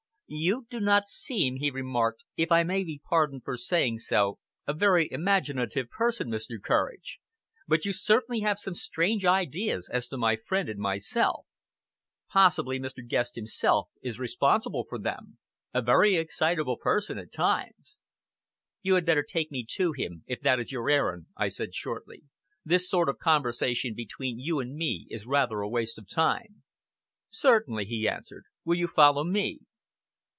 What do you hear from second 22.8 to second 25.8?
sort of conversation between you and me is rather a